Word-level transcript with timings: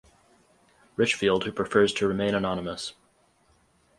Richfield 0.95 1.43
who 1.43 1.51
prefers 1.51 1.93
to 1.93 2.07
remain 2.07 2.33
anonymous. 2.33 2.93